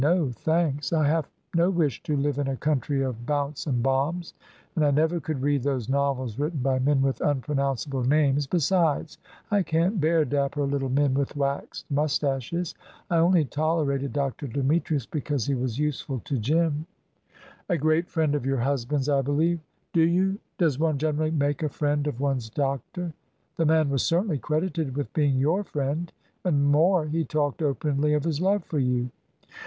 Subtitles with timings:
[0.01, 4.33] No, thanks; I have no wish to live in a country of bounce and bombs.
[4.75, 8.47] And I never could read those novels written by men with unpronounceable names.
[8.47, 9.19] Besides,
[9.51, 12.73] I can't bear dapper little men with waxed moustaches.
[13.11, 14.47] I only tolerated Dr.
[14.47, 16.87] Demetrius because he was useful to Jim."
[17.69, 19.59] "A great friend of your husband's, I believe."
[19.93, 20.39] "Do you?
[20.57, 23.13] Does one generally make a friend of one's doctor?"
[23.55, 26.11] "The man was certainly credited with being your friend.
[26.43, 29.11] And more, he talked openly of his love for you."